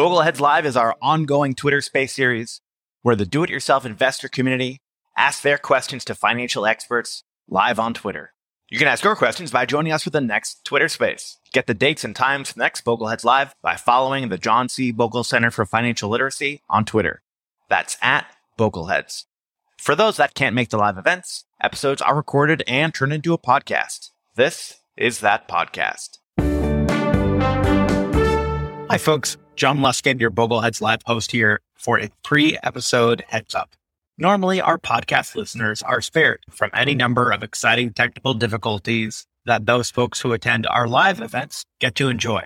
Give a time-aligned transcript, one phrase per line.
[0.00, 2.62] Bogleheads Live is our ongoing Twitter space series
[3.02, 4.80] where the do it yourself investor community
[5.14, 8.32] asks their questions to financial experts live on Twitter.
[8.70, 11.36] You can ask your questions by joining us for the next Twitter space.
[11.52, 14.90] Get the dates and times for the next Bogleheads Live by following the John C.
[14.90, 17.20] Bogle Center for Financial Literacy on Twitter.
[17.68, 18.24] That's at
[18.58, 19.26] Bogleheads.
[19.76, 23.38] For those that can't make the live events, episodes are recorded and turned into a
[23.38, 24.12] podcast.
[24.34, 26.19] This is that podcast.
[28.90, 29.36] Hi, folks.
[29.54, 33.76] John Luskin, your Bogleheads Live host here for a pre episode heads up.
[34.18, 39.92] Normally, our podcast listeners are spared from any number of exciting technical difficulties that those
[39.92, 42.42] folks who attend our live events get to enjoy.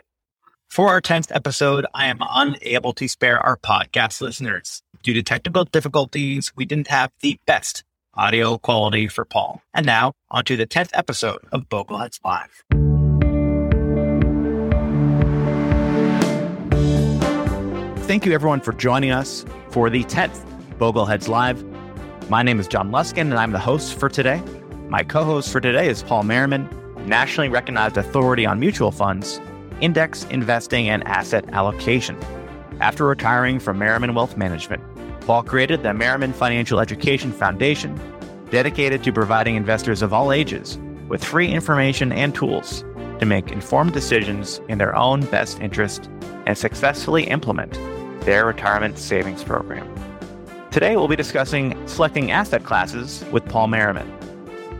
[0.68, 4.82] For our 10th episode, I am unable to spare our podcast listeners.
[5.02, 9.62] Due to technical difficulties, we didn't have the best audio quality for Paul.
[9.72, 12.93] And now, on to the 10th episode of Bogleheads Live.
[18.06, 20.44] Thank you, everyone, for joining us for the 10th
[20.78, 21.64] Bogleheads Live.
[22.28, 24.42] My name is John Luskin, and I'm the host for today.
[24.90, 26.68] My co host for today is Paul Merriman,
[27.06, 29.40] nationally recognized authority on mutual funds,
[29.80, 32.22] index investing, and asset allocation.
[32.78, 34.82] After retiring from Merriman Wealth Management,
[35.22, 37.98] Paul created the Merriman Financial Education Foundation,
[38.50, 40.78] dedicated to providing investors of all ages
[41.08, 42.84] with free information and tools
[43.18, 46.10] to make informed decisions in their own best interest
[46.44, 47.78] and successfully implement
[48.24, 49.88] their retirement savings program.
[50.70, 54.12] Today, we'll be discussing selecting asset classes with Paul Merriman.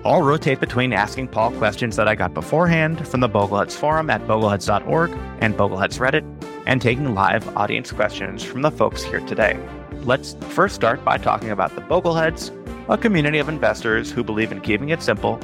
[0.05, 4.21] I'll rotate between asking Paul questions that I got beforehand from the Bogleheads forum at
[4.27, 6.25] bogleheads.org and Bogleheads Reddit,
[6.67, 9.59] and taking live audience questions from the folks here today.
[10.03, 12.51] Let's first start by talking about the Bogleheads,
[12.89, 15.39] a community of investors who believe in keeping it simple,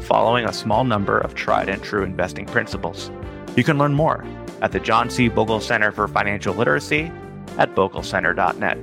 [0.00, 3.10] following a small number of tried and true investing principles.
[3.54, 4.24] You can learn more
[4.62, 5.28] at the John C.
[5.28, 7.12] Bogle Center for Financial Literacy
[7.60, 8.78] at boglecenter.net.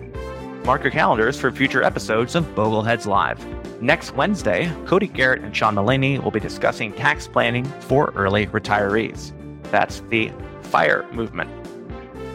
[0.66, 3.46] Mark your calendars for future episodes of Bogleheads Live.
[3.82, 9.34] Next Wednesday, Cody Garrett and Sean Mullaney will be discussing tax planning for early retirees.
[9.72, 11.50] That's the FIRE movement.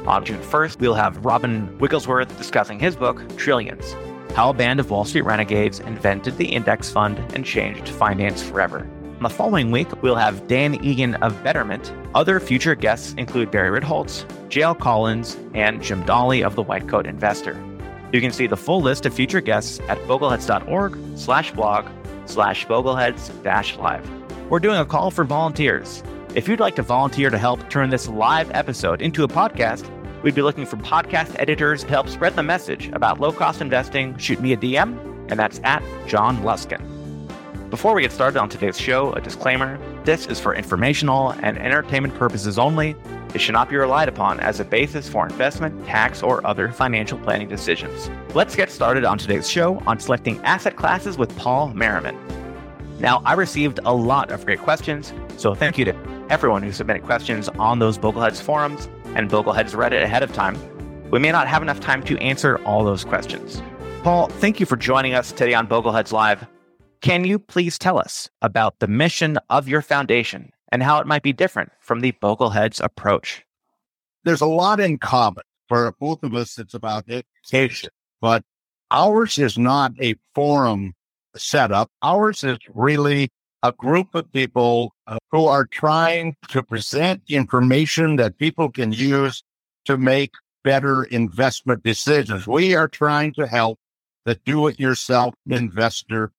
[0.06, 3.94] On June 1st, we'll have Robin Wigglesworth discussing his book, Trillions
[4.34, 8.88] How a Band of Wall Street Renegades Invented the Index Fund and Changed Finance Forever.
[9.22, 11.92] The following week, we'll have Dan Egan of Betterment.
[12.12, 17.06] Other future guests include Barry Ritholtz, JL Collins, and Jim Dahle of the White Coat
[17.06, 17.56] Investor.
[18.12, 21.86] You can see the full list of future guests at bogleheads.org slash blog
[22.26, 24.10] slash bogleheads dash live.
[24.50, 26.02] We're doing a call for volunteers.
[26.34, 29.88] If you'd like to volunteer to help turn this live episode into a podcast,
[30.24, 34.18] we'd be looking for podcast editors to help spread the message about low cost investing.
[34.18, 34.98] Shoot me a DM,
[35.30, 36.91] and that's at John Luskin.
[37.72, 42.14] Before we get started on today's show, a disclaimer this is for informational and entertainment
[42.14, 42.94] purposes only
[43.32, 47.16] it should not be relied upon as a basis for investment, tax, or other financial
[47.20, 48.10] planning decisions.
[48.34, 52.14] Let's get started on today's show on selecting asset classes with Paul Merriman.
[52.98, 57.04] Now, I received a lot of great questions, so thank you to everyone who submitted
[57.04, 60.58] questions on those Bogleheads forums and Bogleheads Reddit ahead of time.
[61.10, 63.62] We may not have enough time to answer all those questions.
[64.02, 66.46] Paul, thank you for joining us today on Bogleheads Live.
[67.02, 71.22] Can you please tell us about the mission of your foundation and how it might
[71.22, 73.44] be different from the Bogleheads approach.
[74.24, 75.44] There's a lot in common.
[75.68, 77.90] For both of us, it's about education,
[78.20, 78.42] but
[78.90, 80.94] ours is not a forum
[81.36, 81.90] setup.
[82.02, 83.30] Ours is really
[83.62, 89.42] a group of people uh, who are trying to present information that people can use
[89.84, 90.32] to make
[90.64, 92.46] better investment decisions.
[92.46, 93.78] We are trying to help
[94.24, 96.32] the do it yourself investor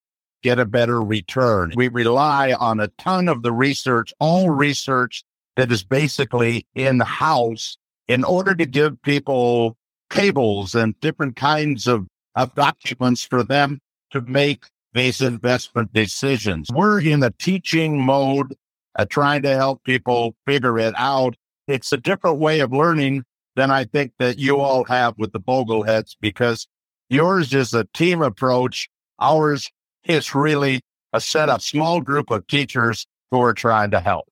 [0.44, 1.74] get a better return.
[1.76, 5.24] We rely on a ton of the research, all research
[5.56, 7.78] that is basically in house
[8.08, 9.78] in order to give people
[10.10, 13.80] tables and different kinds of, of documents for them
[14.12, 16.70] to make these investment decisions.
[16.72, 18.56] We're in a teaching mode,
[18.96, 21.36] uh, trying to help people figure it out.
[21.68, 23.24] It's a different way of learning
[23.56, 26.68] than I think that you all have with the Bogleheads because
[27.10, 28.90] yours is a team approach.
[29.20, 29.70] Ours
[30.06, 30.82] it's really
[31.14, 34.30] a set of small group of teachers who are trying to help.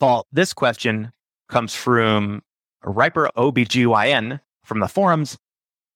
[0.00, 1.12] Paul, this question
[1.48, 2.42] comes from
[2.84, 5.38] Riper OBGYN from the forums.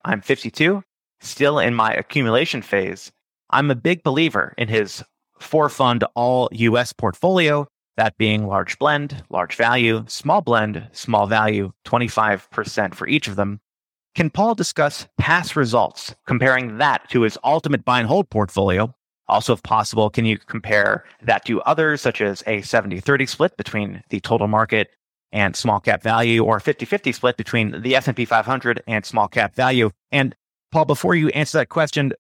[0.04, 0.82] I'm 52,
[1.20, 3.12] still in my accumulation phase.
[3.50, 5.04] I'm a big believer in his
[5.38, 7.66] four fund all US portfolio,
[7.96, 13.60] that being large blend, large value, small blend, small value, 25% for each of them.
[14.14, 18.94] Can Paul discuss past results, comparing that to his ultimate buy and hold portfolio
[19.28, 23.56] also, if possible, can you compare that to others, such as a 70 30 split
[23.56, 24.90] between the total market
[25.32, 29.90] and small cap value or 50-50 split between the S&P 500 and small cap value.
[30.10, 30.36] And
[30.70, 32.12] Paul, before you answer that question,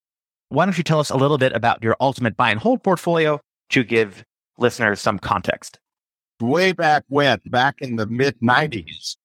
[0.48, 3.40] why don't you tell us a little bit about your ultimate buy and hold portfolio
[3.70, 4.24] to give
[4.58, 5.78] listeners some context?
[6.40, 9.16] Way back when, back in the mid 90s,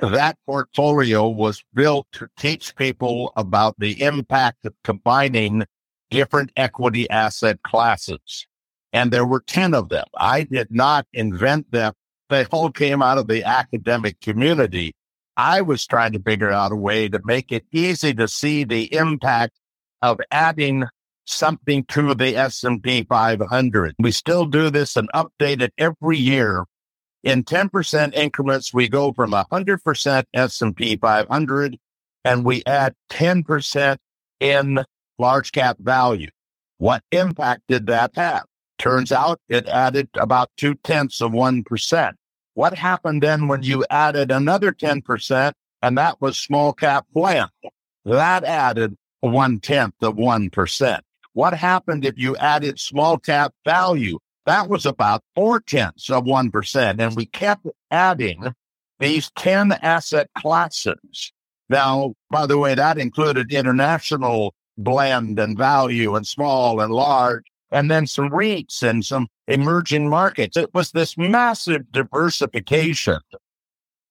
[0.00, 5.64] that portfolio was built to teach people about the impact of combining
[6.10, 8.46] different equity asset classes.
[8.92, 10.06] And there were 10 of them.
[10.16, 11.92] I did not invent them.
[12.28, 14.94] They all came out of the academic community.
[15.36, 18.92] I was trying to figure out a way to make it easy to see the
[18.94, 19.58] impact
[20.02, 20.84] of adding
[21.26, 23.94] something to the S&P 500.
[23.98, 26.64] We still do this and update it every year.
[27.22, 31.78] In 10% increments, we go from 100% S&P 500
[32.24, 33.96] and we add 10%
[34.40, 34.84] in
[35.18, 36.30] large cap value.
[36.78, 38.44] What impact did that have?
[38.78, 42.12] Turns out it added about two tenths of 1%.
[42.54, 45.52] What happened then when you added another 10%?
[45.82, 47.50] And that was small cap blend.
[48.04, 51.00] That added one tenth of 1%.
[51.32, 54.18] What happened if you added small cap value?
[54.46, 57.00] That was about four tenths of 1%.
[57.00, 58.54] And we kept adding
[59.00, 61.32] these 10 asset classes.
[61.68, 67.90] Now, by the way, that included international blend and value and small and large, and
[67.90, 70.56] then some REITs and some emerging markets.
[70.56, 73.20] It was this massive diversification.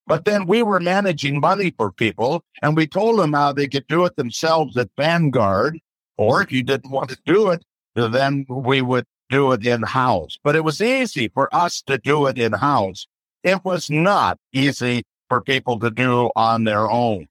[0.07, 3.87] But then we were managing money for people and we told them how they could
[3.87, 5.79] do it themselves at Vanguard.
[6.17, 7.63] Or if you didn't want to do it,
[7.95, 10.37] then we would do it in house.
[10.43, 13.07] But it was easy for us to do it in house.
[13.43, 17.27] It was not easy for people to do on their own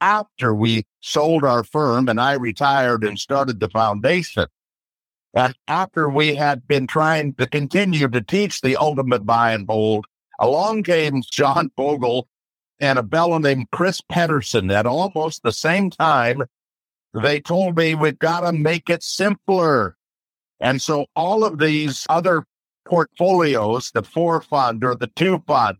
[0.00, 4.46] after we sold our firm and I retired and started the foundation.
[5.34, 10.06] And after we had been trying to continue to teach the ultimate buy and hold,
[10.38, 12.28] along came John Bogle
[12.80, 16.42] and a fellow named Chris Pedersen at almost the same time.
[17.14, 19.96] They told me we've got to make it simpler.
[20.60, 22.44] And so all of these other
[22.86, 25.78] portfolios, the four fund or the two fund,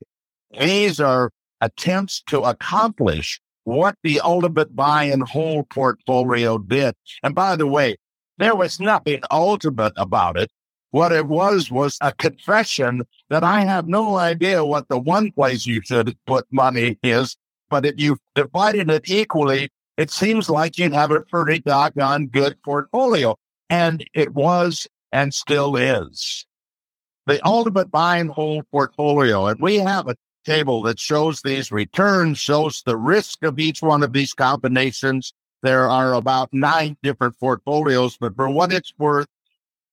[0.59, 1.31] these are
[1.61, 6.95] attempts to accomplish what the ultimate buy and hold portfolio did.
[7.23, 7.97] And by the way,
[8.39, 10.51] there was nothing ultimate about it.
[10.91, 15.65] What it was was a confession that I have no idea what the one place
[15.65, 17.37] you should put money is,
[17.71, 22.61] but if you divided it equally, it seems like you'd have a pretty doggone good
[22.63, 23.37] portfolio.
[23.71, 26.45] And it was and still is.
[27.27, 32.39] The ultimate buy and hold portfolio, and we have a table that shows these returns,
[32.39, 35.33] shows the risk of each one of these combinations.
[35.63, 39.29] There are about nine different portfolios, but for what it's worth,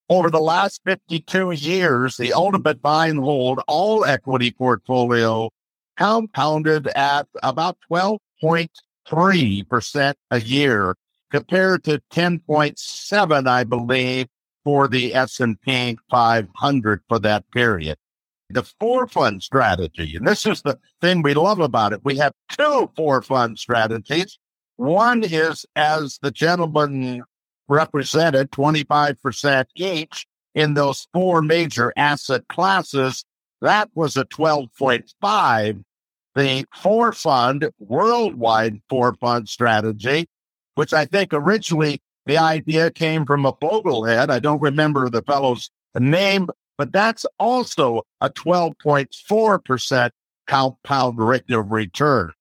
[0.10, 5.52] over the last 52 years, the ultimate buy and hold all equity portfolio
[5.98, 10.96] compounded at about 12.3% a year
[11.30, 14.28] compared to 10.7, I believe,
[14.64, 17.98] for the S&P 500 for that period
[18.50, 20.16] the four fund strategy.
[20.16, 22.02] And this is the thing we love about it.
[22.04, 24.40] We have two four fund strategies.
[24.78, 27.24] One is, as the gentleman
[27.68, 30.26] represented, 25% each
[30.56, 33.24] in those four major asset classes.
[33.62, 35.84] That was a 12.5.
[36.36, 40.28] The four fund worldwide four fund strategy,
[40.76, 44.30] which I think originally the idea came from a Boglehead.
[44.30, 46.48] I don't remember the fellow's name,
[46.80, 50.12] but that's also a 12.4%
[50.48, 52.32] compound rate of return.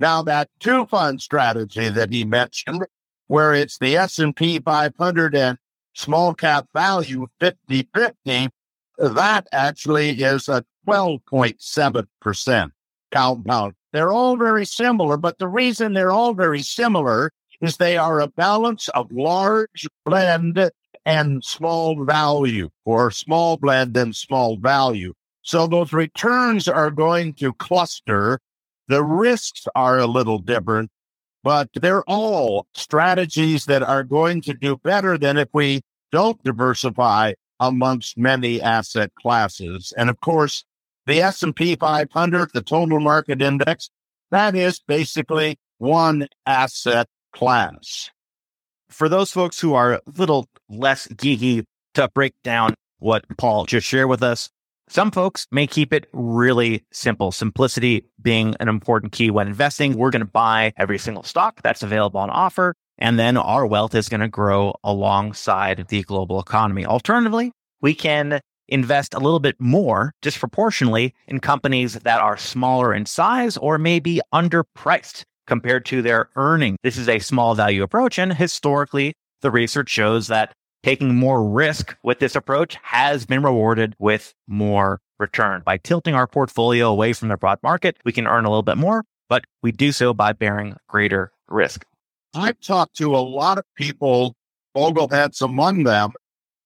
[0.00, 2.84] Now that two fund strategy that he mentioned,
[3.28, 5.58] where it's the S&P 500 and
[5.94, 8.48] small cap value 50-50,
[8.98, 12.70] that actually is a 12.7%
[13.12, 13.74] compound.
[13.92, 17.30] They're all very similar, but the reason they're all very similar
[17.60, 20.68] is they are a balance of large blend
[21.08, 25.14] and small value or small blend and small value.
[25.40, 28.40] So those returns are going to cluster.
[28.88, 30.90] The risks are a little different,
[31.42, 35.80] but they're all strategies that are going to do better than if we
[36.12, 39.94] don't diversify amongst many asset classes.
[39.96, 40.62] And of course,
[41.06, 43.88] the S&P 500, the total market index,
[44.30, 48.10] that is basically one asset class
[48.90, 51.64] for those folks who are a little less geeky
[51.94, 54.48] to break down what Paul just shared with us,
[54.88, 57.30] some folks may keep it really simple.
[57.30, 59.96] Simplicity being an important key when investing.
[59.96, 63.94] We're going to buy every single stock that's available on offer, and then our wealth
[63.94, 66.86] is going to grow alongside the global economy.
[66.86, 67.52] Alternatively,
[67.82, 73.56] we can invest a little bit more disproportionately in companies that are smaller in size
[73.56, 76.76] or maybe underpriced compared to their earning.
[76.84, 78.18] This is a small value approach.
[78.18, 80.52] And historically, the research shows that
[80.84, 85.62] taking more risk with this approach has been rewarded with more return.
[85.64, 88.76] By tilting our portfolio away from the broad market, we can earn a little bit
[88.76, 91.84] more, but we do so by bearing greater risk.
[92.34, 94.36] I've talked to a lot of people,
[94.76, 96.12] Bogleheads among them,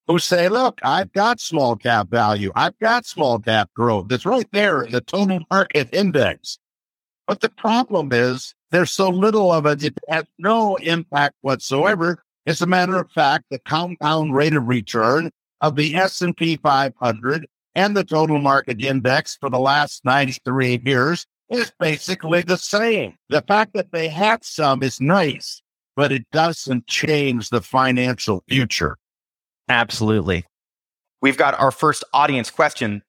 [0.07, 2.51] who say, look, I've got small cap value.
[2.55, 4.11] I've got small cap growth.
[4.11, 6.59] It's right there in the total market index.
[7.25, 9.83] But the problem is there's so little of it.
[9.83, 12.23] It has no impact whatsoever.
[12.47, 15.29] As a matter of fact, the compound rate of return
[15.61, 21.71] of the S&P 500 and the total market index for the last 93 years is
[21.79, 23.13] basically the same.
[23.29, 25.61] The fact that they had some is nice,
[25.95, 28.97] but it doesn't change the financial future.
[29.69, 30.45] Absolutely.
[31.21, 33.03] We've got our first audience question.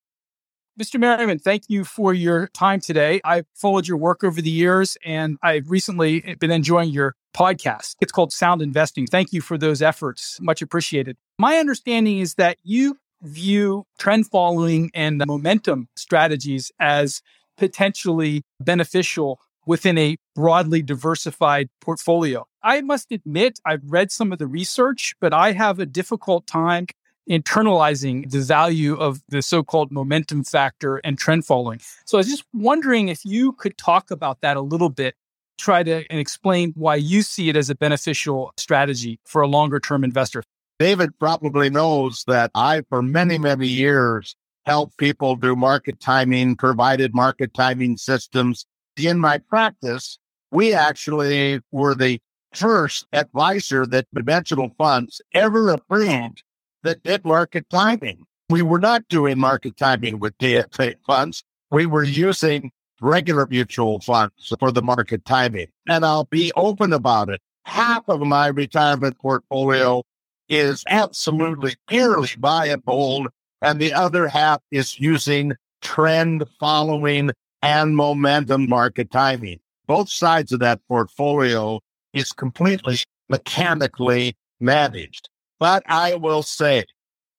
[0.80, 0.98] Mr.
[0.98, 3.20] Merriman, thank you for your time today.
[3.24, 7.94] I've followed your work over the years and I've recently eh, been enjoying your podcast.
[8.00, 9.06] It's called Sound Investing.
[9.06, 10.36] Thank you for those efforts.
[10.40, 11.16] Much appreciated.
[11.38, 17.22] My understanding is that you view trend following and momentum strategies as
[17.56, 22.48] potentially beneficial within a broadly diversified portfolio.
[22.64, 26.88] I must admit, I've read some of the research, but I have a difficult time
[27.28, 31.80] internalizing the value of the so called momentum factor and trend following.
[32.04, 35.14] So I was just wondering if you could talk about that a little bit,
[35.58, 39.80] try to and explain why you see it as a beneficial strategy for a longer
[39.80, 40.42] term investor.
[40.78, 44.34] David probably knows that I, for many, many years,
[44.66, 48.66] helped people do market timing, provided market timing systems.
[48.96, 50.18] In my practice,
[50.50, 52.20] we actually were the
[52.52, 56.42] first advisor that conventional funds ever approved
[56.84, 58.24] that did market timing.
[58.48, 61.42] We were not doing market timing with DFA funds.
[61.70, 65.66] We were using regular mutual funds for the market timing.
[65.88, 67.40] And I'll be open about it.
[67.64, 70.02] Half of my retirement portfolio
[70.48, 73.28] is absolutely purely buy and hold,
[73.62, 77.30] and the other half is using trend following
[77.62, 79.58] and momentum market timing.
[79.86, 81.80] Both sides of that portfolio
[82.12, 82.98] is completely
[83.28, 85.28] mechanically managed.
[85.64, 86.84] But I will say,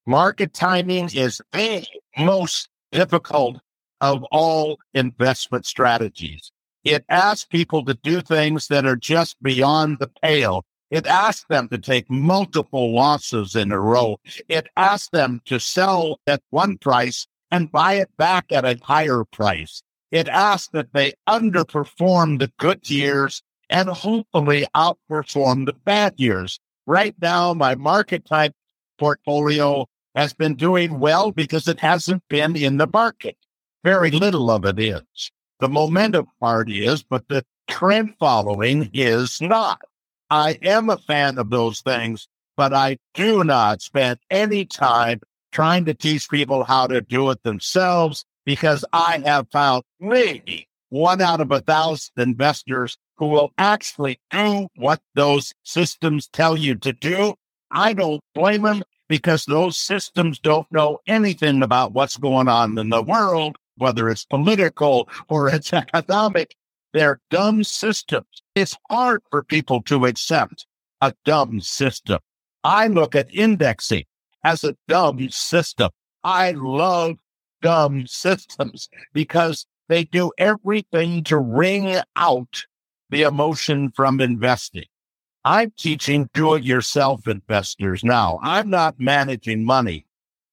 [0.07, 1.85] market timing is the
[2.17, 3.59] most difficult
[4.01, 6.51] of all investment strategies.
[6.83, 10.65] It asks people to do things that are just beyond the pale.
[10.89, 14.17] It asks them to take multiple losses in a row.
[14.49, 19.23] It asks them to sell at one price and buy it back at a higher
[19.23, 19.83] price.
[20.09, 26.59] It asks that they underperform the good years and hopefully outperform the bad years.
[26.85, 28.53] Right now, my market type
[28.97, 33.37] portfolio has been doing well because it hasn't been in the market.
[33.83, 35.31] Very little of it is.
[35.59, 39.81] The momentum part is, but the trend following is not.
[40.29, 42.27] I am a fan of those things,
[42.57, 47.43] but I do not spend any time trying to teach people how to do it
[47.43, 54.19] themselves because I have found maybe one out of a thousand investors who will actually
[54.31, 57.35] do what those systems tell you to do.
[57.71, 62.89] I don't blame them because those systems don't know anything about what's going on in
[62.89, 66.55] the world, whether it's political or it's economic.
[66.93, 68.27] They're dumb systems.
[68.55, 70.65] It's hard for people to accept
[71.01, 72.19] a dumb system.
[72.63, 74.05] I look at indexing
[74.43, 75.91] as a dumb system.
[76.23, 77.17] I love
[77.61, 82.65] dumb systems because they do everything to wring out
[83.15, 84.83] the emotion from investing.
[85.45, 88.39] I'm teaching do it yourself investors now.
[88.43, 90.05] I'm not managing money.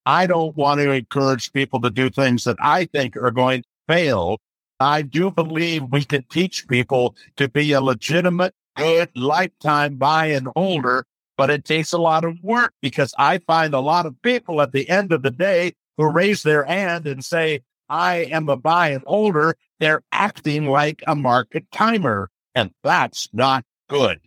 [0.07, 3.69] I don't want to encourage people to do things that I think are going to
[3.88, 4.38] fail.
[4.78, 10.47] I do believe we can teach people to be a legitimate, good lifetime buy and
[10.54, 11.04] holder,
[11.37, 14.71] but it takes a lot of work because I find a lot of people at
[14.71, 18.90] the end of the day who raise their hand and say, I am a buy
[18.90, 19.57] and holder.
[19.81, 22.31] They're acting like a market timer.
[22.54, 24.21] And that's not good.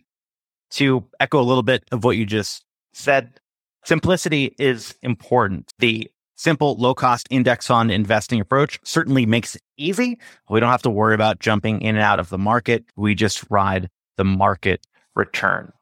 [0.72, 3.40] To echo a little bit of what you just said,
[3.84, 5.70] simplicity is important.
[5.78, 10.18] The simple low cost index fund investing approach certainly makes it easy.
[10.50, 12.84] We don't have to worry about jumping in and out of the market.
[12.96, 15.72] We just ride the market return.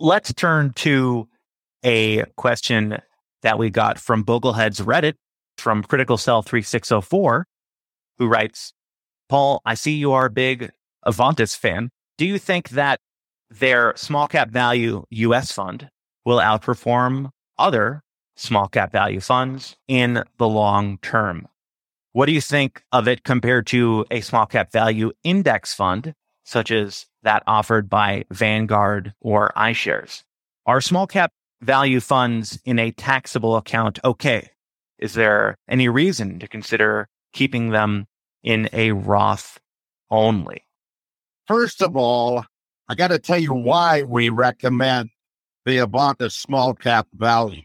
[0.00, 1.28] Let's turn to
[1.84, 2.98] a question
[3.42, 5.14] that we got from Boglehead's Reddit
[5.58, 7.46] from Critical Cell 3604,
[8.18, 8.72] who writes,
[9.28, 10.70] Paul, I see you are big
[11.06, 11.90] Avantis fan.
[12.18, 13.00] Do you think that
[13.50, 15.88] their small cap value US fund
[16.24, 18.02] will outperform other
[18.36, 21.48] small cap value funds in the long term.
[22.12, 26.70] What do you think of it compared to a small cap value index fund, such
[26.70, 30.22] as that offered by Vanguard or iShares?
[30.66, 34.50] Are small cap value funds in a taxable account okay?
[34.98, 38.06] Is there any reason to consider keeping them
[38.42, 39.58] in a Roth
[40.10, 40.64] only?
[41.46, 42.44] First of all,
[42.88, 43.64] I got to tell you mm-hmm.
[43.64, 45.10] why we recommend
[45.64, 47.62] the Avantis small cap value.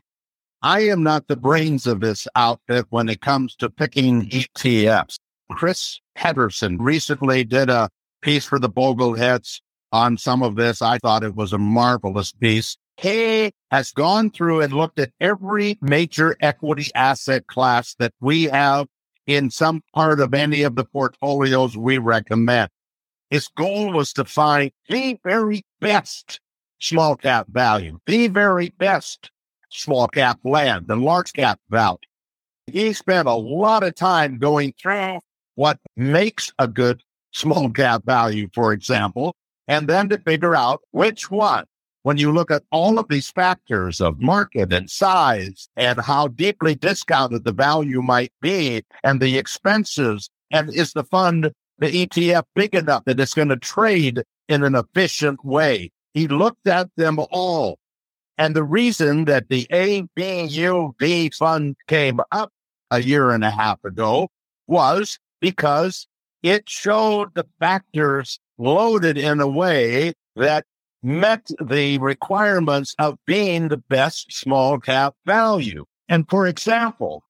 [0.62, 5.18] I am not the brains of this outfit when it comes to picking ETFs.
[5.52, 7.90] Chris Henderson recently did a
[8.22, 10.82] piece for the Bogleheads on some of this.
[10.82, 12.78] I thought it was a marvelous piece.
[12.98, 18.88] He has gone through and looked at every major equity asset class that we have
[19.26, 22.70] in some part of any of the portfolios we recommend.
[23.30, 26.40] His goal was to find the very best
[26.80, 29.32] small cap value, the very best
[29.70, 31.98] small cap blend, the large cap value.
[32.66, 35.20] He spent a lot of time going through
[35.56, 39.36] what makes a good small cap value, for example,
[39.68, 41.66] and then to figure out which one.
[42.04, 46.74] When you look at all of these factors of market and size and how deeply
[46.74, 52.76] discounted the value might be and the expenses, and is the fund, the ETF big
[52.76, 55.92] enough that it's going to trade in an efficient way?
[56.14, 57.80] He looked at them all.
[58.38, 62.52] And the reason that the AVUV fund came up
[62.90, 64.30] a year and a half ago
[64.68, 66.08] was because
[66.42, 70.66] it showed the factors loaded in a way that
[71.04, 75.86] met the requirements of being the best small cap value.
[76.08, 77.24] And for example,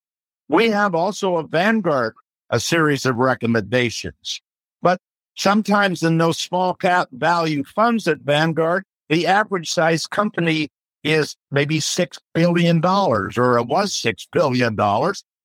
[0.48, 2.14] we have also a Vanguard,
[2.50, 4.42] a series of recommendations.
[4.82, 5.00] But
[5.36, 10.70] sometimes in those small cap value funds at Vanguard, the average size company
[11.04, 14.78] is maybe $6 billion or it was $6 billion.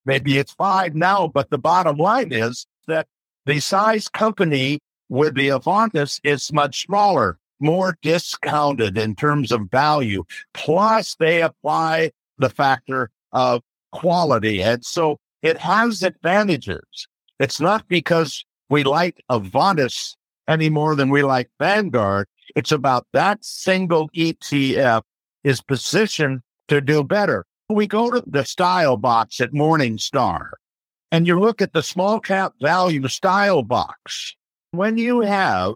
[0.06, 3.06] Maybe it's five now, but the bottom line is that
[3.46, 10.24] the size company with the Avantis is much smaller, more discounted in terms of value.
[10.52, 14.62] Plus they apply the factor of quality.
[14.62, 17.07] And so it has advantages.
[17.38, 20.16] It's not because we like Avantis
[20.48, 22.26] any more than we like Vanguard.
[22.57, 25.02] It's about that single ETF
[25.44, 27.44] is positioned to do better.
[27.68, 30.52] We go to the style box at Morningstar
[31.12, 34.35] and you look at the small cap value style box.
[34.70, 35.74] When you have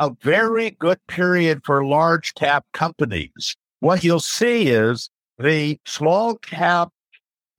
[0.00, 6.88] a very good period for large cap companies, what you'll see is the small cap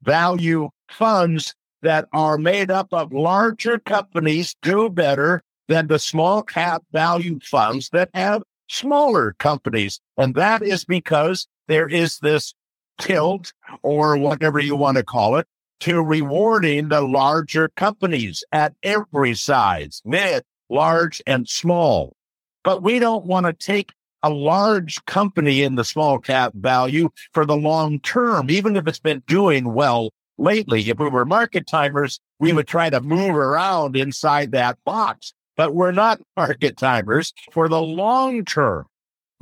[0.04, 6.84] value funds that are made up of larger companies do better than the small cap
[6.92, 10.00] value funds that have smaller companies.
[10.18, 12.54] And that is because there is this
[13.00, 15.48] tilt or whatever you want to call it
[15.82, 22.16] to rewarding the larger companies at every size, mid, large, and small.
[22.64, 27.46] But we don't want to take a large company in the small cap value for
[27.46, 30.90] the long term, even if it's been doing well lately.
[30.90, 35.74] If we were market timers, we would try to move around inside that box but
[35.74, 38.86] we're not market timers for the long term.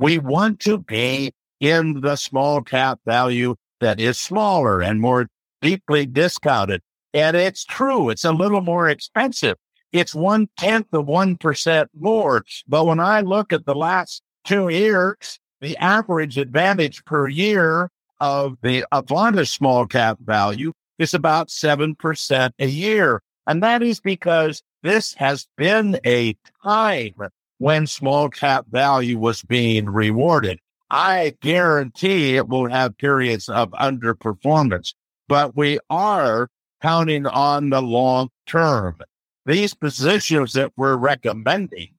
[0.00, 5.28] We want to be in the small cap value that is smaller and more
[5.62, 6.82] deeply discounted.
[7.14, 8.10] And it's true.
[8.10, 9.56] It's a little more expensive.
[9.92, 12.44] It's one tenth of 1% more.
[12.68, 18.58] But when I look at the last two years, the average advantage per year of
[18.62, 23.22] the Avantis small cap value is about 7% a year.
[23.46, 27.14] And that is because this has been a time
[27.58, 30.58] when small cap value was being rewarded.
[30.90, 34.94] I guarantee it will have periods of underperformance,
[35.28, 36.48] but we are
[36.82, 38.98] counting on the long term.
[39.46, 41.94] These positions that we're recommending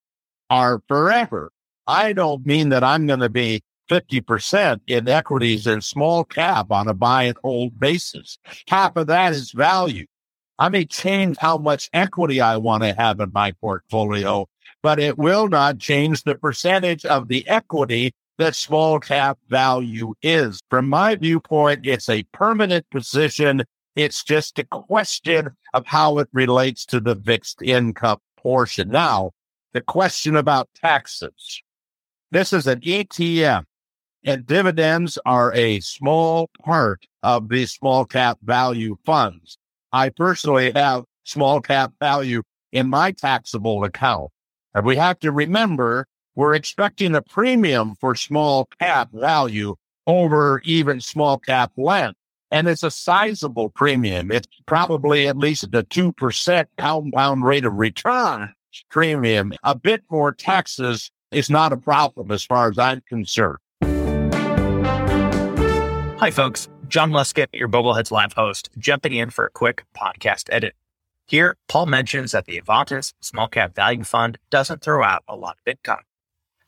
[0.50, 1.52] are forever.
[1.88, 6.88] I don't mean that I'm going to be 50% in equities and small cap on
[6.88, 8.38] a buy and hold basis.
[8.67, 10.06] Half of that is value.
[10.60, 14.47] I may change how much equity I want to have in my portfolio,
[14.82, 20.60] but it will not change the percentage of the equity that small cap value is.
[20.69, 23.63] From my viewpoint, it's a permanent position.
[23.95, 28.89] It's just a question of how it relates to the fixed income portion.
[28.89, 29.32] Now,
[29.73, 31.62] the question about taxes.
[32.32, 33.63] This is an ETF
[34.28, 39.58] and dividends are a small part of these small cap value funds.
[39.94, 44.30] I personally have small cap value in my taxable account.
[44.76, 49.76] And we have to remember we're expecting a premium for small cap value
[50.08, 52.13] over even small cap blend.
[52.52, 54.30] And it's a sizable premium.
[54.30, 58.54] It's probably at least a 2% compound rate of return
[58.92, 59.54] premium.
[59.63, 63.60] A bit more taxes is not a problem as far as I'm concerned.
[66.19, 66.67] Hi, folks.
[66.88, 70.73] John Luskin, your Bogleheads Live host, jumping in for a quick podcast edit.
[71.27, 75.58] Here, Paul mentions that the Avantis Small Cap Value Fund doesn't throw out a lot
[75.60, 75.99] of income.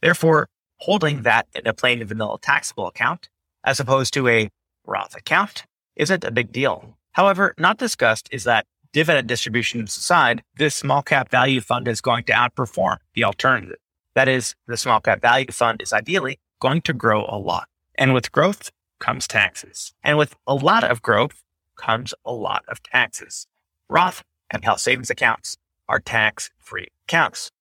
[0.04, 3.28] Therefore, holding that in a plain vanilla taxable account,
[3.64, 4.50] as opposed to a
[4.86, 6.96] Roth account, isn't a big deal.
[7.14, 12.26] However, not discussed is that dividend distributions aside, this small cap value fund is going
[12.26, 13.78] to outperform the alternative.
[14.14, 17.68] That is, the small cap value fund is ideally going to grow a lot.
[17.96, 19.94] And with growth comes taxes.
[20.04, 21.42] And with a lot of growth
[21.76, 23.48] comes a lot of taxes.
[23.90, 25.58] Roth and health savings accounts
[25.88, 27.52] are tax free accounts.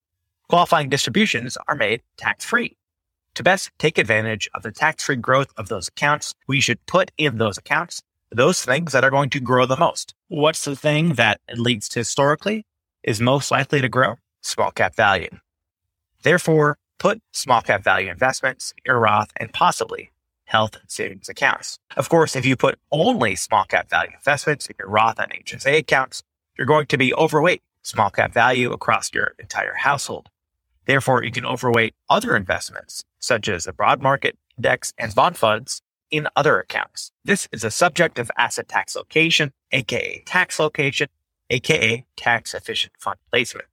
[0.48, 2.76] Qualifying distributions are made tax free.
[3.34, 7.12] To best take advantage of the tax free growth of those accounts, we should put
[7.16, 10.14] in those accounts those things that are going to grow the most.
[10.28, 12.66] What's the thing that, at least historically,
[13.02, 14.16] is most likely to grow?
[14.42, 15.30] Small cap value.
[16.22, 20.10] Therefore, put small cap value investments in Roth and possibly
[20.48, 21.78] health savings accounts.
[21.96, 25.78] Of course, if you put only small cap value investments in your Roth and HSA
[25.78, 26.22] accounts,
[26.56, 30.30] you're going to be overweight small cap value across your entire household.
[30.86, 35.82] Therefore, you can overweight other investments, such as the broad market index and bond funds
[36.10, 37.12] in other accounts.
[37.24, 41.08] This is a subject of asset tax location, aka tax location,
[41.50, 43.66] aka tax efficient fund placement.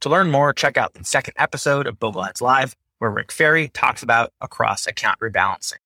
[0.00, 4.02] To learn more, check out the second episode of Bogleheads Live, where Rick Ferri talks
[4.02, 5.78] about across account rebalancing.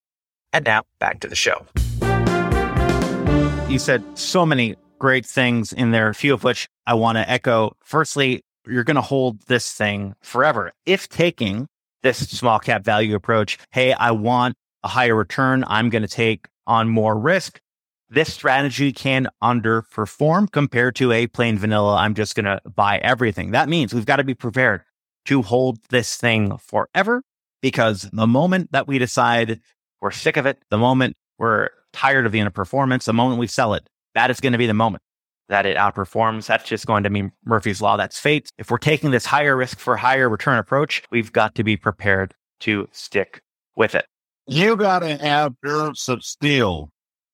[0.52, 1.66] And now back to the show.
[3.68, 7.30] You said so many great things in there, a few of which I want to
[7.30, 7.76] echo.
[7.84, 10.72] Firstly, you're going to hold this thing forever.
[10.86, 11.68] If taking
[12.02, 16.48] this small cap value approach, hey, I want a higher return, I'm going to take
[16.66, 17.60] on more risk.
[18.08, 21.96] This strategy can underperform compared to a plain vanilla.
[21.96, 23.52] I'm just going to buy everything.
[23.52, 24.82] That means we've got to be prepared
[25.26, 27.22] to hold this thing forever
[27.62, 29.60] because the moment that we decide
[30.00, 33.74] we're sick of it, the moment we're tired of the underperformance, the moment we sell
[33.74, 35.02] it, that is going to be the moment
[35.48, 36.46] that it outperforms.
[36.46, 37.96] That's just going to mean Murphy's Law.
[37.96, 38.50] That's fate.
[38.58, 42.34] If we're taking this higher risk for higher return approach, we've got to be prepared
[42.60, 43.42] to stick
[43.76, 44.06] with it
[44.50, 46.90] you got to have nerves of steel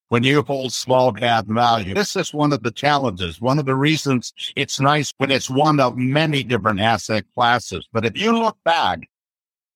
[0.09, 1.95] when you hold small cap value.
[1.95, 3.41] This is one of the challenges.
[3.41, 7.89] One of the reasons it's nice when it's one of many different asset classes.
[7.91, 9.09] But if you look back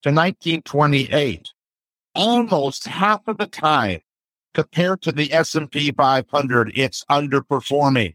[0.03, 1.49] to 1928,
[2.15, 4.01] almost half of the time
[4.55, 8.15] compared to the S&P 500, it's underperforming.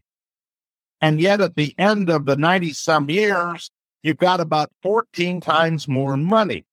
[1.00, 3.70] And yet at the end of the 90 some years,
[4.02, 6.64] you've got about 14 times more money.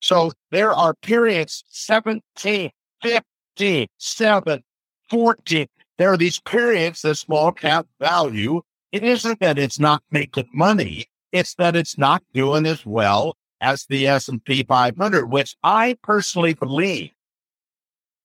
[0.00, 2.70] So there are periods 17,
[3.02, 4.62] 15, 7,
[5.10, 5.66] 14.
[5.98, 8.62] There are these periods that small cap value.
[8.92, 11.06] It isn't that it's not making money.
[11.32, 17.10] It's that it's not doing as well as the S&P 500, which I personally believe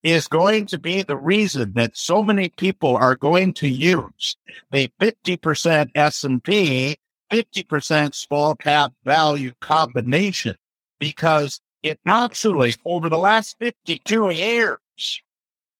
[0.03, 4.35] is going to be the reason that so many people are going to use
[4.71, 6.97] the 50% S&P,
[7.31, 10.55] 50% small cap value combination
[10.99, 15.21] because it actually, over the last 52 years,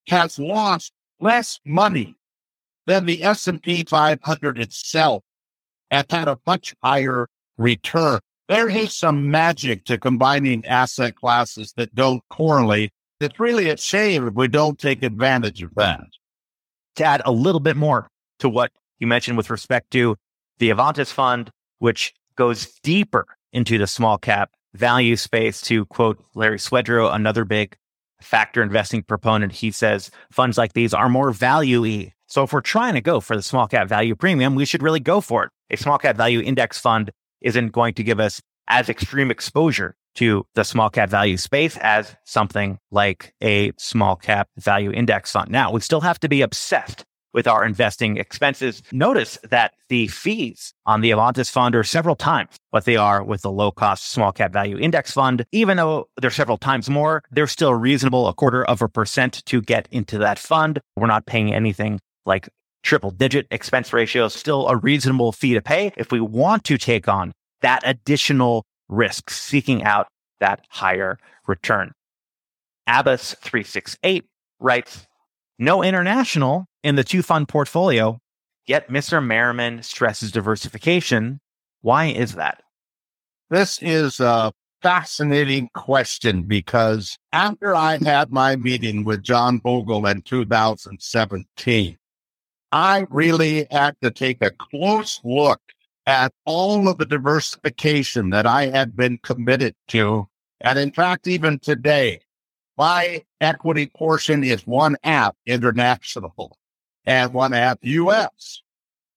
[0.07, 2.15] has lost less money
[2.85, 5.23] than the S&P 500 itself
[5.89, 8.19] and had a much higher return.
[8.49, 12.91] There is some magic to combining asset classes that don't correlate.
[13.21, 16.01] It's really a shame if we don't take advantage of that.
[16.97, 18.07] To add a little bit more
[18.39, 20.17] to what you mentioned with respect to
[20.59, 26.57] the Avantis fund, which goes deeper into the small cap value space to quote Larry
[26.57, 27.77] Swedroe, another big
[28.21, 29.53] factor investing proponent.
[29.53, 32.13] He says funds like these are more value y.
[32.27, 34.99] So if we're trying to go for the small cap value premium, we should really
[34.99, 35.51] go for it.
[35.69, 37.11] A small cap value index fund
[37.43, 42.15] isn't going to give us as extreme exposure to the small cap value space as
[42.23, 45.49] something like a small cap value index fund.
[45.49, 47.03] Now, we still have to be obsessed
[47.33, 48.83] with our investing expenses.
[48.91, 53.41] Notice that the fees on the Avantis fund are several times what they are with
[53.41, 55.43] the low cost small cap value index fund.
[55.51, 59.61] Even though they're several times more, they're still reasonable, a quarter of a percent to
[59.61, 60.79] get into that fund.
[60.95, 62.49] We're not paying anything like
[62.83, 67.07] triple digit expense ratios, still a reasonable fee to pay if we want to take
[67.07, 70.07] on that additional risk, seeking out
[70.39, 71.17] that higher
[71.47, 71.93] return.
[72.85, 74.25] Abbas 368
[74.59, 75.07] writes,
[75.57, 78.19] no international in the two fund portfolio,
[78.67, 79.23] yet Mr.
[79.23, 81.39] Merriman stresses diversification.
[81.81, 82.61] Why is that?
[83.49, 90.21] This is a fascinating question because after I had my meeting with John Bogle in
[90.23, 91.97] 2017,
[92.73, 95.61] I really had to take a close look
[96.07, 100.27] at all of the diversification that I had been committed to.
[100.59, 102.21] And in fact, even today,
[102.75, 106.57] my equity portion is one half international
[107.05, 108.63] and one half US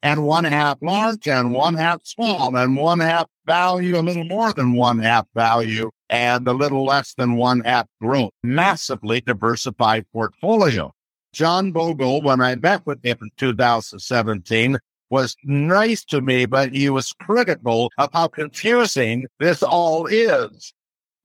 [0.03, 4.53] and one half large and one half small and one half value, a little more
[4.53, 8.33] than one half value and a little less than one half growth.
[8.43, 10.93] Massively diversified portfolio.
[11.37, 14.79] John Bogle, when I met with him in 2017,
[15.11, 20.73] was nice to me, but he was critical of how confusing this all is.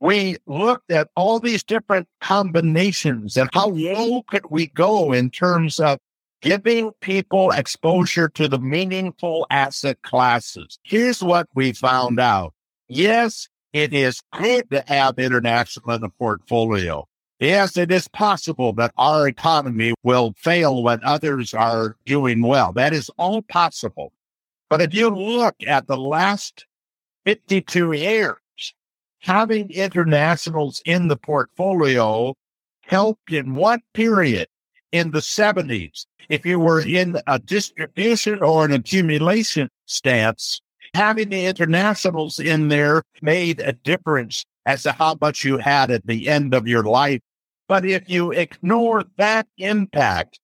[0.01, 5.79] We looked at all these different combinations and how low could we go in terms
[5.79, 5.97] of
[6.41, 10.77] giving people exposure to the meaningful asset classes.
[10.83, 12.53] Here's what we found out.
[12.89, 17.07] Yes, it is good to have international in the portfolio.
[17.41, 22.71] Yes, it is possible that our economy will fail when others are doing well.
[22.71, 24.13] That is all possible.
[24.69, 26.67] But if you look at the last
[27.25, 28.37] 52 years,
[29.21, 32.35] having internationals in the portfolio
[32.83, 34.47] helped in one period
[34.91, 36.05] in the 70s.
[36.29, 40.61] If you were in a distribution or an accumulation stance,
[40.93, 46.05] having the internationals in there made a difference as to how much you had at
[46.05, 47.21] the end of your life.
[47.71, 50.41] But if you ignore that impact,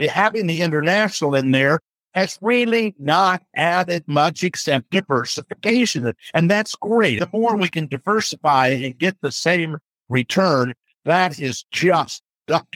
[0.00, 1.80] having the international in there
[2.14, 6.14] has really not added much except diversification.
[6.32, 7.20] And that's great.
[7.20, 9.76] The more we can diversify and get the same
[10.08, 10.72] return,
[11.04, 12.22] that is just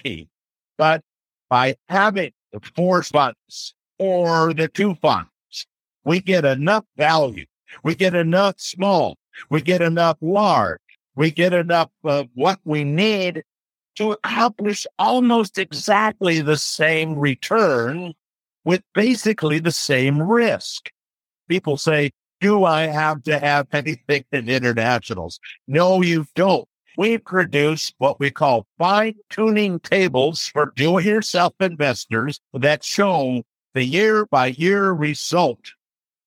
[0.02, 0.28] key.
[0.76, 1.00] But
[1.48, 5.30] by having the four funds or the two funds,
[6.04, 7.46] we get enough value.
[7.82, 9.16] We get enough small.
[9.48, 10.82] We get enough large.
[11.16, 13.44] We get enough of what we need
[13.96, 18.14] to accomplish almost exactly the same return
[18.64, 20.90] with basically the same risk.
[21.48, 25.38] People say, do I have to have anything in internationals?
[25.66, 31.54] No, you don't we produce what we call fine tuning tables for do it yourself
[31.60, 33.42] investors that show
[33.74, 35.72] the year by year result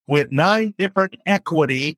[0.08, 1.98] with nine different equity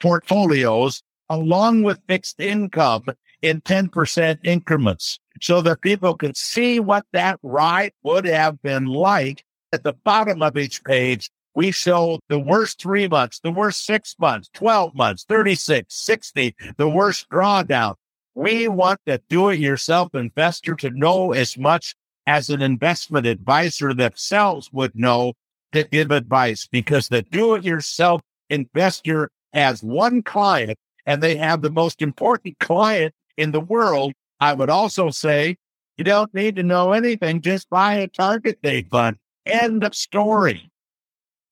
[0.00, 3.04] portfolios along with fixed income
[3.44, 9.44] in 10% increments so that people can see what that ride would have been like.
[9.70, 14.14] At the bottom of each page, we show the worst three months, the worst six
[14.18, 17.96] months, 12 months, 36, 60, the worst drawdown,
[18.34, 21.94] we want the do it yourself investor to know as much
[22.26, 25.34] as an investment advisor themselves would know
[25.72, 31.62] to give advice because the do it yourself investor has one client and they have
[31.62, 34.12] the most important client in the world.
[34.40, 35.56] I would also say
[35.96, 37.40] you don't need to know anything.
[37.40, 39.16] Just buy a target date fund.
[39.46, 40.70] End of story.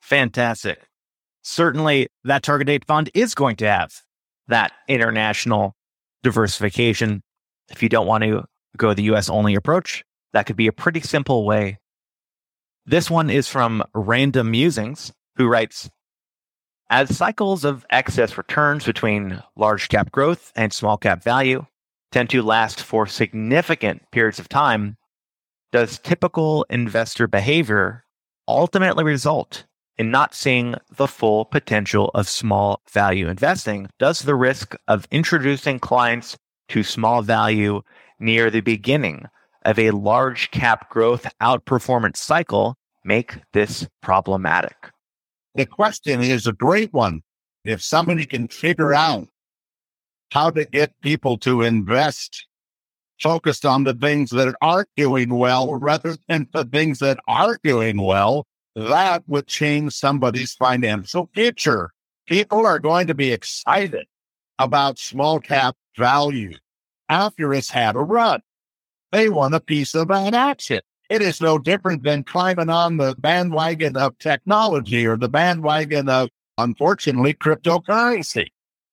[0.00, 0.80] Fantastic.
[1.42, 3.92] Certainly that target date fund is going to have
[4.48, 5.74] that international
[6.22, 7.22] diversification.
[7.70, 8.44] If you don't want to
[8.76, 11.78] go the US only approach, that could be a pretty simple way.
[12.84, 15.88] This one is from Random Musings, who writes
[16.90, 21.64] As cycles of excess returns between large cap growth and small cap value
[22.12, 24.96] tend to last for significant periods of time,
[25.72, 28.04] does typical investor behavior
[28.46, 29.64] ultimately result
[29.96, 33.88] in not seeing the full potential of small value investing?
[33.98, 36.36] Does the risk of introducing clients
[36.68, 37.82] to small value
[38.20, 39.24] near the beginning
[39.64, 44.76] of a large cap growth outperformance cycle make this problematic?
[45.54, 47.22] The question is a great one.
[47.64, 49.28] If somebody can figure out
[50.32, 52.46] how to get people to invest
[53.20, 58.00] focused on the things that aren't doing well rather than the things that are doing
[58.00, 61.90] well, that would change somebody's financial future.
[62.26, 64.06] People are going to be excited
[64.58, 66.56] about small cap value
[67.08, 68.40] after it's had a run.
[69.12, 70.80] They want a piece of that action.
[71.10, 76.30] It is no different than climbing on the bandwagon of technology or the bandwagon of,
[76.56, 78.46] unfortunately, cryptocurrency.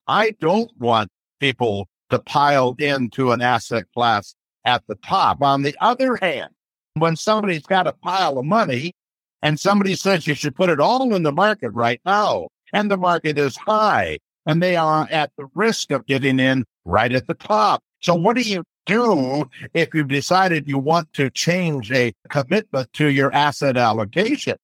[0.06, 5.42] I don't want people to pile into an asset class at the top.
[5.42, 6.52] On the other hand,
[6.96, 8.94] when somebody's got a pile of money
[9.42, 12.98] and somebody says you should put it all in the market right now, and the
[12.98, 17.34] market is high, and they are at the risk of getting in right at the
[17.34, 17.82] top.
[18.02, 23.08] So, what do you do if you've decided you want to change a commitment to
[23.08, 24.58] your asset allocation?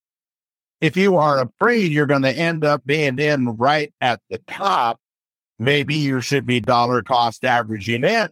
[0.82, 5.00] If you are afraid you're going to end up being in right at the top,
[5.60, 8.30] maybe you should be dollar cost averaging in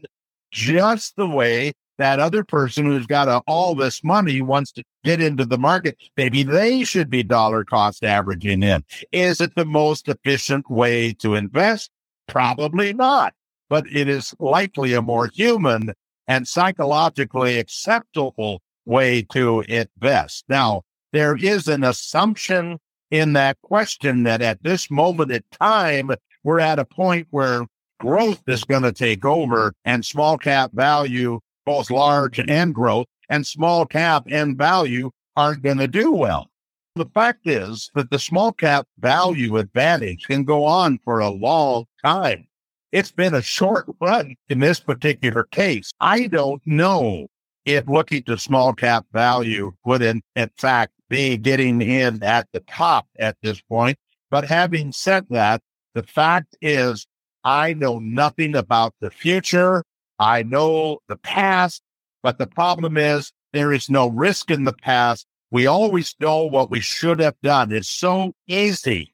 [0.51, 5.21] just the way that other person who's got a, all this money wants to get
[5.21, 5.97] into the market.
[6.17, 8.83] Maybe they should be dollar cost averaging in.
[9.11, 11.91] Is it the most efficient way to invest?
[12.27, 13.33] Probably not,
[13.69, 15.93] but it is likely a more human
[16.27, 20.45] and psychologically acceptable way to invest.
[20.47, 22.79] Now, there is an assumption
[23.11, 26.11] in that question that at this moment in time,
[26.43, 27.65] we're at a point where
[27.99, 33.47] growth is going to take over and small cap value, both large and growth, and
[33.47, 36.49] small cap and value aren't going to do well.
[36.95, 41.85] The fact is that the small cap value advantage can go on for a long
[42.03, 42.47] time.
[42.91, 45.91] It's been a short run in this particular case.
[45.99, 47.27] I don't know
[47.65, 52.59] if looking to small cap value would in, in fact be getting in at the
[52.59, 53.97] top at this point.
[54.29, 55.61] But having said that,
[55.93, 57.07] the fact is
[57.43, 59.83] I know nothing about the future.
[60.19, 61.81] I know the past,
[62.21, 65.25] but the problem is there is no risk in the past.
[65.51, 67.71] We always know what we should have done.
[67.71, 69.13] It's so easy.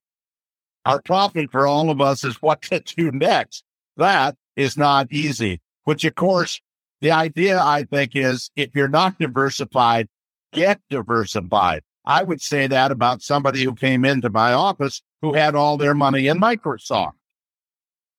[0.85, 3.63] Our problem for all of us is what to do next.
[3.97, 6.61] That is not easy, which of course,
[7.01, 10.07] the idea I think is if you're not diversified,
[10.53, 11.81] get diversified.
[12.05, 15.93] I would say that about somebody who came into my office who had all their
[15.93, 17.13] money in Microsoft.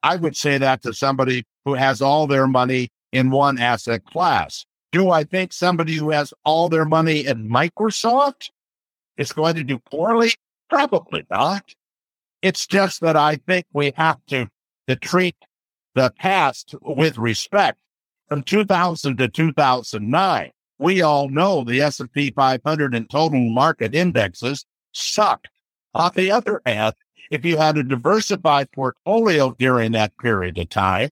[0.02, 4.64] I would say that to somebody who has all their money in one asset class.
[4.92, 8.50] Do I think somebody who has all their money in Microsoft
[9.16, 10.32] is going to do poorly?
[10.68, 11.74] Probably not.
[12.42, 14.48] It's just that I think we have to,
[14.88, 15.36] to treat
[15.94, 17.78] the past with respect.
[18.28, 25.48] From 2000 to 2009, we all know the S&P 500 and total market indexes sucked.
[25.94, 26.94] On the other hand,
[27.30, 31.10] if you had a diversified portfolio during that period of time,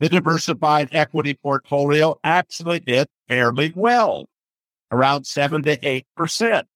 [0.00, 4.28] the diversified equity portfolio actually did fairly well,
[4.90, 6.66] around seven to eight percent.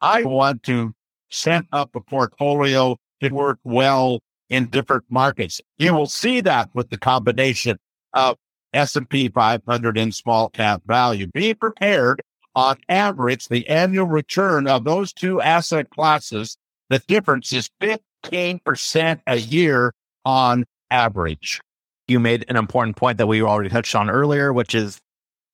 [0.00, 0.94] I want to
[1.30, 5.60] set up a portfolio that work well in different markets.
[5.78, 7.78] You will see that with the combination
[8.12, 8.36] of
[8.72, 11.26] S&P 500 and small cap value.
[11.28, 12.22] Be prepared
[12.56, 16.56] on average, the annual return of those two asset classes
[16.88, 19.92] the difference is 15% a year
[20.24, 21.60] on average.
[22.08, 25.00] You made an important point that we already touched on earlier, which is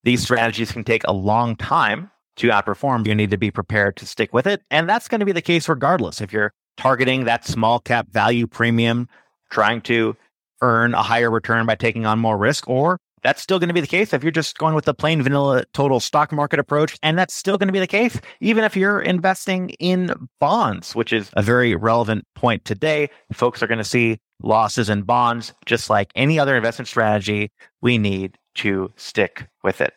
[0.05, 3.07] these strategies can take a long time to outperform.
[3.07, 4.63] You need to be prepared to stick with it.
[4.71, 6.21] And that's going to be the case regardless.
[6.21, 9.09] If you're targeting that small cap value premium,
[9.51, 10.17] trying to
[10.61, 13.81] earn a higher return by taking on more risk, or that's still going to be
[13.81, 16.97] the case if you're just going with the plain vanilla total stock market approach.
[17.03, 21.13] And that's still going to be the case even if you're investing in bonds, which
[21.13, 23.09] is a very relevant point today.
[23.33, 27.51] Folks are going to see losses in bonds, just like any other investment strategy.
[27.81, 29.95] We need to stick with it.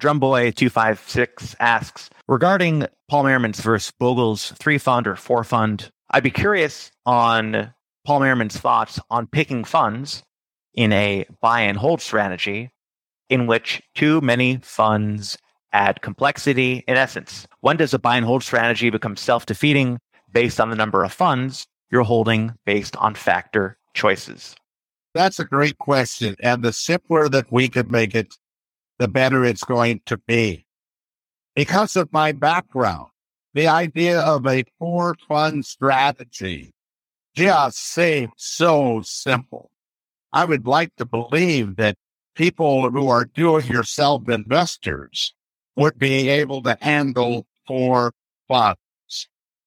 [0.00, 6.90] Drumboy256 asks regarding Paul Merriman's versus Bogle's three fund or four fund, I'd be curious
[7.06, 7.72] on
[8.04, 10.24] Paul Merriman's thoughts on picking funds
[10.74, 12.70] in a buy and hold strategy
[13.28, 15.38] in which too many funds
[15.72, 16.84] add complexity.
[16.86, 19.98] In essence, when does a buy and hold strategy become self defeating
[20.32, 24.54] based on the number of funds you're holding based on factor choices?
[25.14, 26.36] That's a great question.
[26.40, 28.34] And the simpler that we could make it,
[28.98, 30.66] the better it's going to be.
[31.54, 33.08] Because of my background,
[33.52, 36.72] the idea of a four fund strategy
[37.34, 39.71] just seems so simple.
[40.32, 41.96] I would like to believe that
[42.34, 45.34] people who are do it yourself investors
[45.76, 48.12] would be able to handle four
[48.48, 48.78] funds.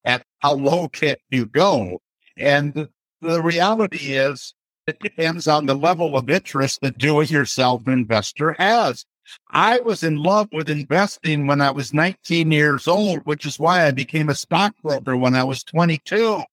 [0.03, 2.01] At how low can you go?
[2.37, 2.89] And
[3.21, 4.53] the reality is,
[4.87, 9.05] it depends on the level of interest that do it yourself investor has.
[9.49, 13.85] I was in love with investing when I was 19 years old, which is why
[13.85, 16.43] I became a stockbroker when I was 22.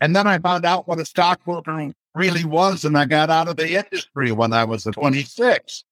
[0.00, 2.84] And then I found out what a stockbroker really was.
[2.84, 5.84] And I got out of the industry when I was 26.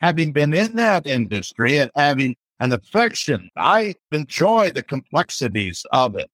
[0.00, 6.30] Having been in that industry and having an affection, I enjoy the complexities of it.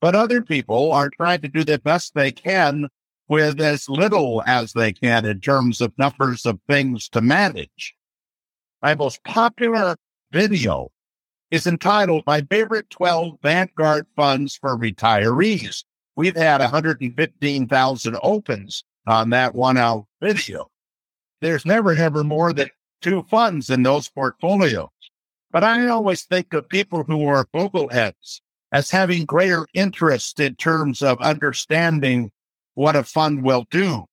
[0.00, 2.88] But other people are trying to do the best they can
[3.28, 7.94] with as little as they can in terms of numbers of things to manage.
[8.82, 9.96] My most popular
[10.32, 10.90] video
[11.50, 15.84] is entitled My Favorite 12 Vanguard Funds for Retirees.
[16.20, 20.70] We've had 115,000 opens on that one hour video.
[21.40, 22.68] There's never ever more than
[23.00, 24.90] two funds in those portfolios.
[25.50, 31.00] But I always think of people who are bogleheads as having greater interest in terms
[31.00, 32.32] of understanding
[32.74, 34.04] what a fund will do.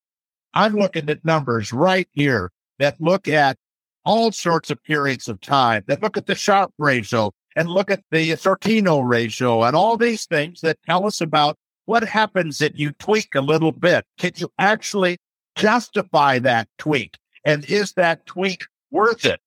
[0.53, 3.57] I'm looking at numbers right here that look at
[4.05, 8.05] all sorts of periods of time, that look at the Sharpe ratio and look at
[8.11, 12.91] the Sortino ratio and all these things that tell us about what happens if you
[12.91, 14.05] tweak a little bit.
[14.19, 15.17] Can you actually
[15.55, 17.17] justify that tweak?
[17.45, 19.39] And is that tweak worth it?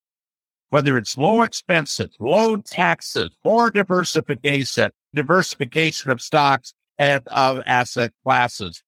[0.71, 8.83] Whether it's low expenses, low taxes, more diversification, diversification of stocks and of asset classes.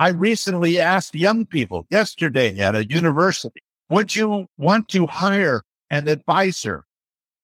[0.00, 6.08] I recently asked young people yesterday at a university, would you want to hire an
[6.08, 6.84] advisor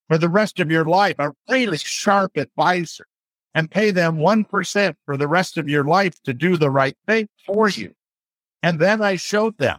[0.08, 3.06] for the rest of your life, a really sharp advisor,
[3.54, 7.28] and pay them 1% for the rest of your life to do the right thing
[7.46, 7.94] for you?
[8.62, 9.78] And then I showed them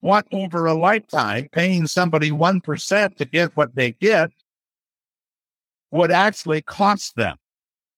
[0.00, 4.30] what over a lifetime paying somebody 1% to get what they get
[5.90, 7.36] would actually cost them.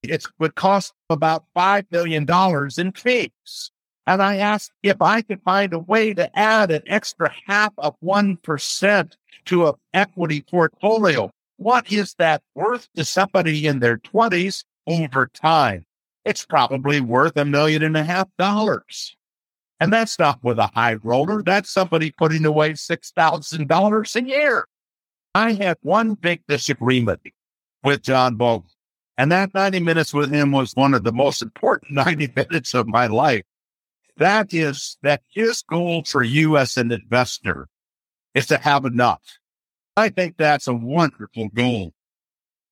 [0.03, 2.27] It would cost about $5 million
[2.79, 3.71] in fees.
[4.07, 7.97] And I asked if I could find a way to add an extra half of
[8.05, 9.13] 1%
[9.47, 11.31] to an equity portfolio.
[11.57, 15.85] What is that worth to somebody in their 20s over time?
[16.25, 19.17] It's probably worth a million and a half dollars.
[19.79, 21.43] And that's not with a high roller.
[21.43, 24.67] That's somebody putting away $6,000 a year.
[25.35, 27.21] I had one big disagreement
[27.85, 28.71] with John Bogle.
[29.19, 32.87] And that 90 minutes with him was one of the most important 90 minutes of
[32.87, 33.45] my life.
[34.17, 37.69] That is that his goal for you as an investor
[38.35, 39.21] is to have enough.
[39.97, 41.93] I think that's a wonderful goal.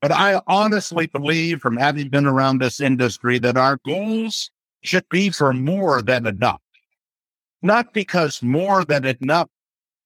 [0.05, 4.51] But I honestly believe from having been around this industry that our goals
[4.83, 6.61] should be for more than enough.
[7.63, 9.49] Not because more than enough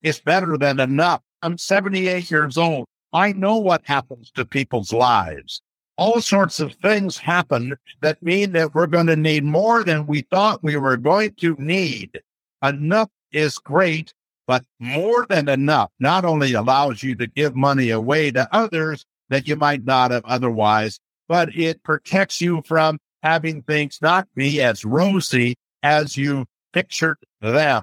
[0.01, 1.23] is better than enough.
[1.43, 2.87] I'm 78 years old.
[3.13, 5.63] I know what happens to people's lives
[5.97, 10.23] all sorts of things happen that mean that we're going to need more than we
[10.23, 12.21] thought we were going to need.
[12.63, 14.15] Enough is great,
[14.47, 19.49] but more than enough not only allows you to give money away to others that
[19.49, 24.85] you might not have otherwise, but it protects you from having things not be as
[24.85, 27.83] rosy as you pictured them.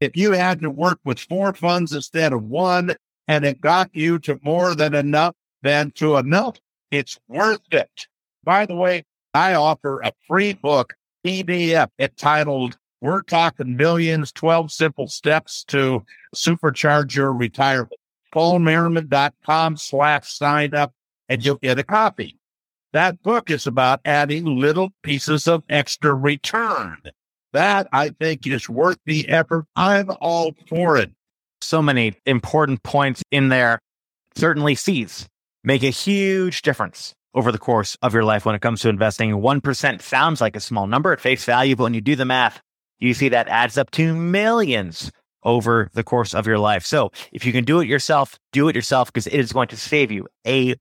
[0.00, 2.96] If you had to work with four funds instead of one
[3.28, 6.58] and it got you to more than enough than to enough,
[6.90, 8.08] it's worth it.
[8.44, 9.04] By the way,
[9.34, 10.94] I offer a free book,
[11.24, 16.04] PDF, entitled We're Talking Millions 12 Simple Steps to
[16.34, 17.92] Supercharge Your Retirement.
[18.32, 20.92] PaulMerriman.com slash sign up
[21.28, 22.38] and you'll get a copy.
[22.92, 26.98] That book is about adding little pieces of extra return.
[27.52, 29.66] That I think is worth the effort.
[29.76, 31.10] I'm all for it.
[31.60, 33.78] So many important points in there.
[34.34, 35.28] Certainly sees
[35.64, 39.30] make a huge difference over the course of your life when it comes to investing.
[39.30, 42.60] 1% sounds like a small number at face value, but when you do the math,
[42.98, 45.10] you see that adds up to millions
[45.44, 46.84] over the course of your life.
[46.84, 49.76] So if you can do it yourself, do it yourself because it is going to
[49.76, 50.74] save you a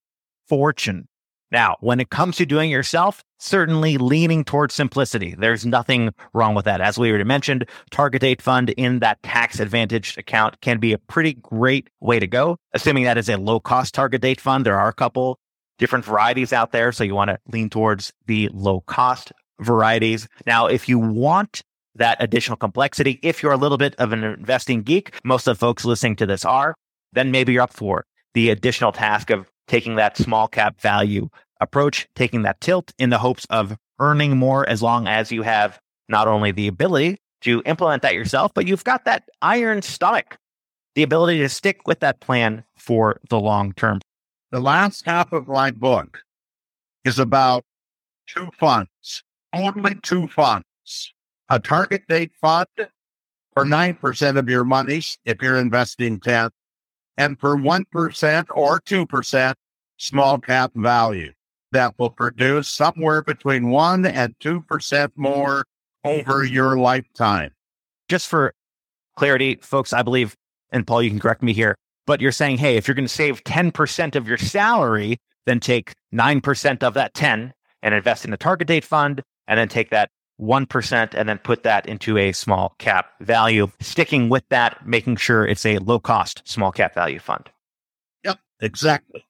[0.48, 1.08] fortune.
[1.52, 5.36] Now, when it comes to doing yourself, certainly leaning towards simplicity.
[5.38, 6.80] There's nothing wrong with that.
[6.80, 10.98] As we already mentioned, target date fund in that tax advantaged account can be a
[10.98, 14.66] pretty great way to go, assuming that is a low cost target date fund.
[14.66, 15.40] There are a couple
[15.78, 16.94] different varieties out there.
[16.94, 20.30] So you want to lean towards the low cost varieties.
[20.46, 21.64] Now, if you want
[21.96, 25.60] that additional complexity, if you're a little bit of an investing geek, most of the
[25.60, 26.76] folks listening to this are,
[27.14, 31.30] then maybe you're up for the additional task of taking that small cap value
[31.60, 35.80] approach, taking that tilt in the hopes of earning more as long as you have
[36.10, 40.38] not only the ability to implement that yourself, but you've got that iron stomach,
[40.96, 44.00] the ability to stick with that plan for the long term.
[44.52, 46.20] The last half of my book
[47.06, 47.64] is about
[48.28, 49.24] two funds,
[49.54, 50.66] only two funds.
[51.52, 52.66] A target date fund
[53.54, 56.50] for 9% of your money if you're investing 10
[57.18, 59.54] and for 1% or 2%
[59.98, 61.34] small cap value
[61.74, 65.66] that will produce somewhere between 1 and 2% more
[66.06, 67.52] over your lifetime.
[68.08, 68.54] Just for
[69.18, 70.38] clarity, folks, I believe,
[70.72, 71.76] and Paul, you can correct me here,
[72.08, 75.96] but you're saying, hey, if you're going to save 10% of your salary, then take
[76.14, 80.12] 9% of that 10 and invest in a target date fund, and then take that
[80.42, 85.46] 1% and then put that into a small cap value, sticking with that, making sure
[85.46, 87.50] it's a low cost small cap value fund.
[88.24, 89.26] Yep, exactly.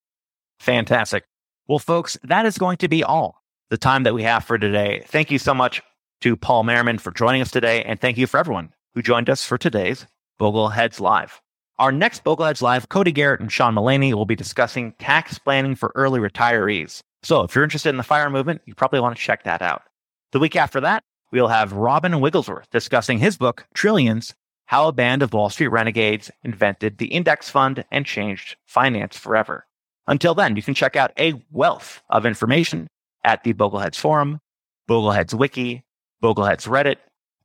[0.60, 1.26] Fantastic.
[1.68, 5.04] Well, folks, that is going to be all the time that we have for today.
[5.08, 5.82] Thank you so much
[6.22, 7.84] to Paul Merriman for joining us today.
[7.84, 10.06] And thank you for everyone who joined us for today's
[10.40, 11.42] Bogleheads Live.
[11.80, 15.92] Our next Bogleheads Live, Cody Garrett and Sean Mullaney will be discussing tax planning for
[15.96, 17.02] early retirees.
[17.24, 19.84] So if you're interested in the FIRE movement, you probably want to check that out.
[20.32, 21.04] The week after that,
[21.34, 24.34] we'll have Robin Wigglesworth discussing his book, Trillions
[24.68, 29.68] How a Band of Wall Street Renegades Invented the Index Fund and Changed Finance Forever.
[30.08, 32.88] Until then, you can check out a wealth of information
[33.26, 34.40] at the Bogleheads Forum,
[34.90, 35.84] Bogleheads Wiki,
[36.24, 36.98] Bogleheads Reddit,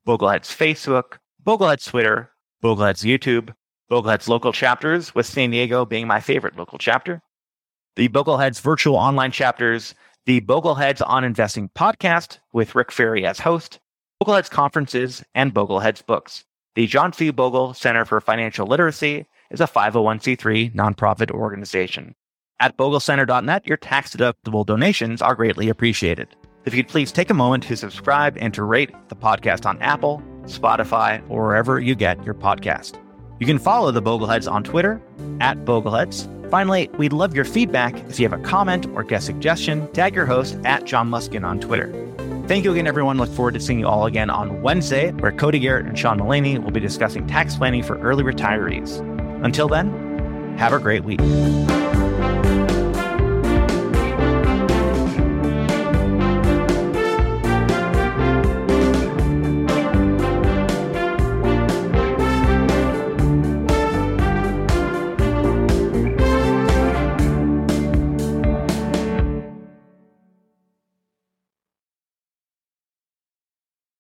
[0.07, 2.31] Bogleheads Facebook, Bogleheads Twitter,
[2.63, 3.53] Bogleheads YouTube,
[3.91, 7.21] Bogleheads local chapters, with San Diego being my favorite local chapter,
[7.97, 9.95] the Bogleheads virtual online chapters,
[10.27, 13.79] the Bogleheads on Investing podcast with Rick Ferri as host,
[14.21, 16.45] Bogleheads conferences, and Bogleheads books.
[16.75, 17.31] The John C.
[17.31, 22.17] Bogle Center for Financial Literacy is a 501c3 nonprofit organization.
[22.59, 26.35] At boglecenter.net, your tax deductible donations are greatly appreciated.
[26.65, 30.21] If you'd please take a moment to subscribe and to rate the podcast on Apple,
[30.43, 33.01] Spotify, or wherever you get your podcast.
[33.39, 35.01] You can follow the Bogleheads on Twitter
[35.41, 36.51] at Bogleheads.
[36.51, 37.95] Finally, we'd love your feedback.
[38.09, 41.61] If you have a comment or guest suggestion, tag your host at Jon Luskin on
[41.61, 41.93] Twitter.
[42.47, 43.19] Thank you again, everyone.
[43.19, 46.59] Look forward to seeing you all again on Wednesday, where Cody Garrett and Sean Mullaney
[46.59, 49.01] will be discussing tax planning for early retirees.
[49.45, 51.21] Until then, have a great week.